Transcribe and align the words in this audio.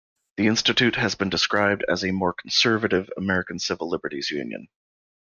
The 0.37 0.47
institute 0.47 0.95
has 0.95 1.13
been 1.13 1.29
described 1.29 1.85
as 1.87 2.03
a 2.03 2.09
more 2.09 2.33
conservative 2.33 3.11
American 3.17 3.59
Civil 3.59 3.87
Liberties 3.87 4.31
Union. 4.31 4.67